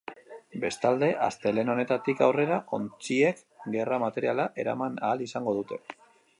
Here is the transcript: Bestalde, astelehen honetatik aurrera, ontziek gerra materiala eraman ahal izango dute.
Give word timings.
Bestalde, 0.61 1.09
astelehen 1.25 1.69
honetatik 1.73 2.23
aurrera, 2.29 2.57
ontziek 2.79 3.45
gerra 3.77 4.03
materiala 4.07 4.49
eraman 4.65 5.01
ahal 5.09 5.23
izango 5.31 5.59
dute. 5.61 5.83